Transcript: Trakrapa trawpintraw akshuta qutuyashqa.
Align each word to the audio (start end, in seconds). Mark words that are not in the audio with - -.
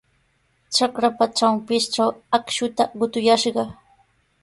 Trakrapa 0.77 1.25
trawpintraw 1.35 2.09
akshuta 2.37 2.83
qutuyashqa. 2.97 3.63